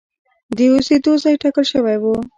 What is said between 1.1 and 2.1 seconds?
ځای ټاکل شوی و.